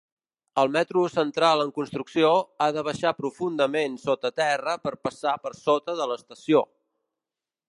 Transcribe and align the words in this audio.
El 0.61 0.69
metro 0.75 1.03
central 1.15 1.61
en 1.65 1.73
construcció 1.75 2.31
ha 2.67 2.71
de 2.79 2.85
baixar 2.89 3.13
profundament 3.19 4.01
sota 4.07 4.35
terra 4.45 4.77
per 4.87 4.97
passar 5.09 5.39
per 5.45 5.57
sota 5.63 6.01
de 6.03 6.13
l'estació. 6.15 6.69